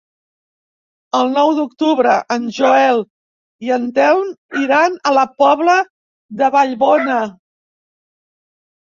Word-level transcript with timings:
El 1.19 1.29
nou 1.35 1.51
d'octubre 1.59 2.15
en 2.37 2.47
Joel 2.57 3.05
i 3.69 3.75
en 3.77 3.87
Telm 4.01 4.35
iran 4.65 4.99
a 5.11 5.15
la 5.21 5.29
Pobla 5.45 5.79
de 6.43 6.53
Vallbona. 6.61 7.25